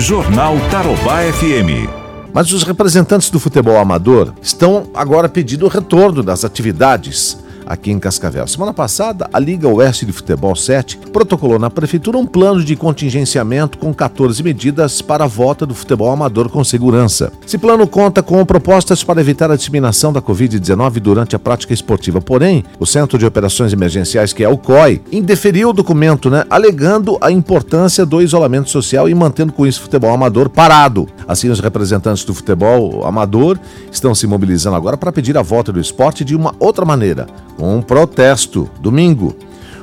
Jornal 0.00 0.54
Tarobá 0.70 1.22
FM. 1.22 1.90
Mas 2.32 2.52
os 2.52 2.62
representantes 2.62 3.30
do 3.30 3.40
futebol 3.40 3.76
amador 3.76 4.32
estão 4.40 4.88
agora 4.94 5.28
pedindo 5.28 5.66
o 5.66 5.68
retorno 5.68 6.22
das 6.22 6.44
atividades 6.44 7.36
aqui 7.68 7.92
em 7.92 7.98
Cascavel. 7.98 8.46
Semana 8.46 8.72
passada, 8.72 9.28
a 9.30 9.38
Liga 9.38 9.68
Oeste 9.68 10.06
de 10.06 10.12
Futebol 10.12 10.56
7 10.56 10.96
protocolou 11.12 11.58
na 11.58 11.68
Prefeitura 11.68 12.16
um 12.16 12.26
plano 12.26 12.64
de 12.64 12.74
contingenciamento 12.74 13.76
com 13.76 13.92
14 13.92 14.42
medidas 14.42 15.02
para 15.02 15.24
a 15.24 15.26
volta 15.26 15.66
do 15.66 15.74
futebol 15.74 16.10
amador 16.10 16.48
com 16.48 16.64
segurança. 16.64 17.30
Esse 17.46 17.58
plano 17.58 17.86
conta 17.86 18.22
com 18.22 18.44
propostas 18.46 19.04
para 19.04 19.20
evitar 19.20 19.50
a 19.50 19.56
disseminação 19.56 20.12
da 20.12 20.22
Covid-19 20.22 20.98
durante 20.98 21.36
a 21.36 21.38
prática 21.38 21.74
esportiva. 21.74 22.20
Porém, 22.20 22.64
o 22.80 22.86
Centro 22.86 23.18
de 23.18 23.26
Operações 23.26 23.72
Emergenciais, 23.72 24.32
que 24.32 24.42
é 24.42 24.48
o 24.48 24.56
COI, 24.56 25.02
indeferiu 25.12 25.68
o 25.68 25.72
documento, 25.74 26.30
né, 26.30 26.44
alegando 26.48 27.18
a 27.20 27.30
importância 27.30 28.06
do 28.06 28.22
isolamento 28.22 28.70
social 28.70 29.08
e 29.08 29.14
mantendo 29.14 29.52
com 29.52 29.66
isso 29.66 29.80
o 29.80 29.82
futebol 29.82 30.12
amador 30.12 30.48
parado. 30.48 31.06
Assim, 31.26 31.50
os 31.50 31.60
representantes 31.60 32.24
do 32.24 32.32
futebol 32.32 33.04
amador 33.04 33.58
estão 33.92 34.14
se 34.14 34.26
mobilizando 34.26 34.76
agora 34.76 34.96
para 34.96 35.12
pedir 35.12 35.36
a 35.36 35.42
volta 35.42 35.70
do 35.70 35.80
esporte 35.80 36.24
de 36.24 36.34
uma 36.34 36.54
outra 36.58 36.84
maneira, 36.84 37.26
um 37.58 37.82
protesto, 37.82 38.68
domingo. 38.80 39.34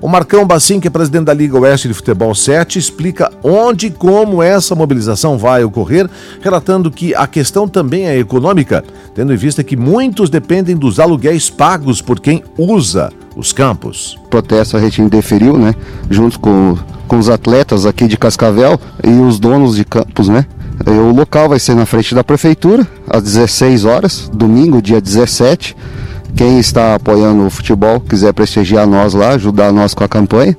O 0.00 0.08
Marcão 0.08 0.46
Bacim, 0.46 0.78
que 0.78 0.88
é 0.88 0.90
presidente 0.90 1.24
da 1.24 1.34
Liga 1.34 1.58
Oeste 1.58 1.88
de 1.88 1.94
Futebol 1.94 2.34
7, 2.34 2.78
explica 2.78 3.32
onde 3.42 3.86
e 3.86 3.90
como 3.90 4.42
essa 4.42 4.74
mobilização 4.74 5.38
vai 5.38 5.64
ocorrer, 5.64 6.08
relatando 6.40 6.90
que 6.90 7.14
a 7.14 7.26
questão 7.26 7.66
também 7.66 8.06
é 8.06 8.18
econômica, 8.18 8.84
tendo 9.14 9.32
em 9.32 9.36
vista 9.36 9.64
que 9.64 9.76
muitos 9.76 10.28
dependem 10.28 10.76
dos 10.76 11.00
aluguéis 11.00 11.48
pagos 11.48 12.02
por 12.02 12.20
quem 12.20 12.44
usa 12.58 13.10
os 13.34 13.52
campos. 13.52 14.18
O 14.26 14.28
protesto 14.28 14.76
a 14.76 14.80
gente 14.80 15.00
indeferiu, 15.00 15.56
né? 15.56 15.74
Junto 16.10 16.38
com, 16.38 16.76
com 17.08 17.18
os 17.18 17.28
atletas 17.28 17.86
aqui 17.86 18.06
de 18.06 18.18
Cascavel 18.18 18.78
e 19.02 19.10
os 19.10 19.38
donos 19.38 19.76
de 19.76 19.84
campos, 19.84 20.28
né? 20.28 20.44
O 20.86 21.10
local 21.16 21.48
vai 21.48 21.58
ser 21.58 21.74
na 21.74 21.86
frente 21.86 22.14
da 22.14 22.22
prefeitura, 22.22 22.86
às 23.08 23.22
16 23.22 23.86
horas, 23.86 24.30
domingo, 24.32 24.82
dia 24.82 25.00
17 25.00 25.74
quem 26.36 26.58
está 26.58 26.94
apoiando 26.94 27.46
o 27.46 27.50
futebol, 27.50 27.98
quiser 27.98 28.32
prestigiar 28.34 28.86
nós 28.86 29.14
lá, 29.14 29.30
ajudar 29.30 29.72
nós 29.72 29.94
com 29.94 30.04
a 30.04 30.08
campanha, 30.08 30.56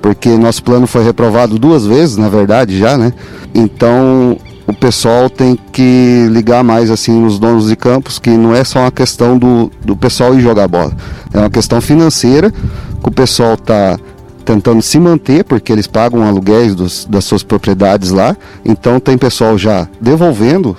porque 0.00 0.28
nosso 0.30 0.62
plano 0.62 0.86
foi 0.86 1.02
reprovado 1.02 1.58
duas 1.58 1.84
vezes, 1.84 2.16
na 2.16 2.28
verdade, 2.28 2.78
já, 2.78 2.96
né? 2.96 3.12
Então 3.52 4.38
o 4.68 4.72
pessoal 4.72 5.28
tem 5.28 5.58
que 5.72 6.28
ligar 6.30 6.62
mais 6.62 6.90
assim 6.90 7.20
nos 7.20 7.40
donos 7.40 7.68
de 7.68 7.74
campos, 7.74 8.20
que 8.20 8.30
não 8.30 8.54
é 8.54 8.62
só 8.62 8.80
uma 8.80 8.90
questão 8.92 9.36
do, 9.36 9.70
do 9.84 9.96
pessoal 9.96 10.32
ir 10.34 10.40
jogar 10.40 10.68
bola, 10.68 10.92
é 11.34 11.38
uma 11.38 11.50
questão 11.50 11.80
financeira 11.80 12.50
que 12.50 13.08
o 13.08 13.10
pessoal 13.10 13.54
está 13.54 13.98
tentando 14.44 14.80
se 14.80 15.00
manter, 15.00 15.42
porque 15.42 15.72
eles 15.72 15.88
pagam 15.88 16.24
aluguéis 16.24 16.72
dos, 16.72 17.04
das 17.04 17.24
suas 17.24 17.42
propriedades 17.42 18.12
lá, 18.12 18.36
então 18.64 19.00
tem 19.00 19.18
pessoal 19.18 19.58
já 19.58 19.88
devolvendo 20.00 20.76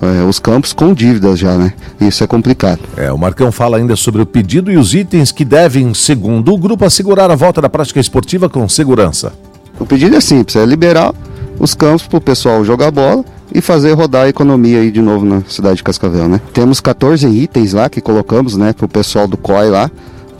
é, 0.00 0.22
os 0.22 0.38
campos 0.38 0.72
com 0.72 0.94
dívidas 0.94 1.38
já, 1.38 1.56
né? 1.56 1.72
Isso 2.00 2.24
é 2.24 2.26
complicado. 2.26 2.80
É, 2.96 3.12
o 3.12 3.18
Marcão 3.18 3.52
fala 3.52 3.76
ainda 3.76 3.96
sobre 3.96 4.22
o 4.22 4.26
pedido 4.26 4.70
e 4.70 4.76
os 4.76 4.94
itens 4.94 5.30
que 5.30 5.44
devem, 5.44 5.92
segundo 5.94 6.52
o 6.52 6.58
grupo, 6.58 6.84
assegurar 6.84 7.30
a 7.30 7.34
volta 7.34 7.60
da 7.60 7.68
prática 7.68 8.00
esportiva 8.00 8.48
com 8.48 8.68
segurança. 8.68 9.32
O 9.78 9.84
pedido 9.84 10.16
é 10.16 10.20
simples, 10.20 10.56
é 10.56 10.64
liberar 10.64 11.12
os 11.58 11.74
campos 11.74 12.06
para 12.06 12.18
o 12.18 12.20
pessoal 12.20 12.64
jogar 12.64 12.90
bola 12.90 13.24
e 13.54 13.60
fazer 13.60 13.92
rodar 13.92 14.24
a 14.24 14.28
economia 14.28 14.80
aí 14.80 14.90
de 14.90 15.02
novo 15.02 15.24
na 15.24 15.42
cidade 15.46 15.76
de 15.76 15.82
Cascavel, 15.82 16.28
né? 16.28 16.40
Temos 16.52 16.80
14 16.80 17.26
itens 17.26 17.72
lá 17.72 17.88
que 17.88 18.00
colocamos, 18.00 18.56
né, 18.56 18.72
para 18.72 18.86
o 18.86 18.88
pessoal 18.88 19.28
do 19.28 19.36
COI 19.36 19.68
lá 19.68 19.90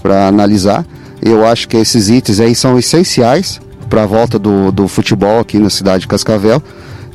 para 0.02 0.26
analisar. 0.26 0.84
Eu 1.20 1.46
acho 1.46 1.68
que 1.68 1.76
esses 1.76 2.08
itens 2.08 2.40
aí 2.40 2.54
são 2.54 2.78
essenciais 2.78 3.60
para 3.88 4.02
a 4.02 4.06
volta 4.06 4.38
do, 4.38 4.72
do 4.72 4.88
futebol 4.88 5.38
aqui 5.38 5.58
na 5.58 5.70
cidade 5.70 6.00
de 6.00 6.08
Cascavel. 6.08 6.62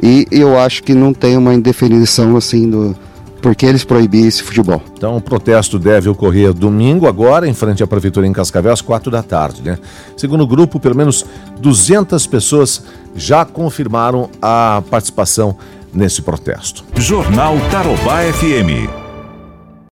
E 0.01 0.27
eu 0.31 0.57
acho 0.57 0.83
que 0.83 0.93
não 0.93 1.13
tem 1.13 1.37
uma 1.37 1.53
indefinição 1.53 2.35
assim 2.35 2.69
do 2.69 2.95
porque 3.41 3.65
eles 3.65 3.83
proibiram 3.83 4.27
esse 4.27 4.43
futebol. 4.43 4.81
Então 4.93 5.15
o 5.15 5.21
protesto 5.21 5.77
deve 5.77 6.09
ocorrer 6.09 6.53
domingo 6.53 7.07
agora, 7.07 7.47
em 7.47 7.53
frente 7.53 7.83
à 7.83 7.87
Prefeitura 7.87 8.25
em 8.25 8.33
Cascavel, 8.33 8.73
às 8.73 8.81
quatro 8.81 9.11
da 9.11 9.23
tarde, 9.23 9.61
né? 9.61 9.77
Segundo 10.15 10.41
o 10.41 10.47
grupo, 10.47 10.79
pelo 10.79 10.95
menos 10.95 11.25
200 11.59 12.25
pessoas 12.27 12.83
já 13.15 13.45
confirmaram 13.45 14.29
a 14.41 14.81
participação 14.89 15.55
nesse 15.93 16.21
protesto. 16.21 16.83
Jornal 16.95 17.55
Tarobá 17.71 18.21
FM. 18.33 19.06